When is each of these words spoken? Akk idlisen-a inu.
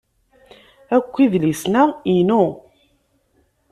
Akk 0.97 1.13
idlisen-a 1.23 1.83
inu. 2.15 2.43